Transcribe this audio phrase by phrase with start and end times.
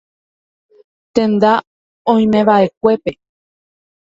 [1.13, 1.51] Tenda
[2.13, 3.11] oimeva'ekuépe.